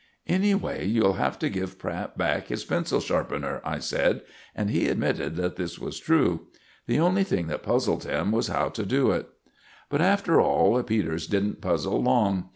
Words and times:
"Anyway, 0.25 0.83
you'll 0.83 1.13
have 1.13 1.37
to 1.37 1.47
give 1.47 1.77
Pratt 1.77 2.17
back 2.17 2.47
his 2.47 2.65
pencil 2.65 2.99
sharpener," 2.99 3.61
I 3.63 3.77
said; 3.77 4.23
and 4.55 4.71
he 4.71 4.87
admitted 4.89 5.35
that 5.35 5.57
this 5.57 5.77
was 5.77 5.99
true. 5.99 6.47
The 6.87 6.97
only 6.99 7.23
thing 7.23 7.45
that 7.49 7.61
puzzled 7.61 8.05
him 8.05 8.31
was 8.31 8.47
how 8.47 8.69
to 8.69 8.83
do 8.83 9.11
it. 9.11 9.29
But, 9.91 10.01
after 10.01 10.41
all, 10.41 10.81
Peters 10.81 11.27
didn't 11.27 11.61
puzzle 11.61 12.01
long. 12.01 12.49